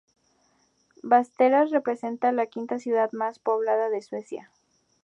Västerås 1.03 1.69
representa 1.69 2.31
la 2.31 2.47
quinta 2.47 2.79
ciudad 2.79 3.11
más 3.11 3.37
poblada 3.37 3.89
de 3.89 4.01
Suecia. 4.01 4.49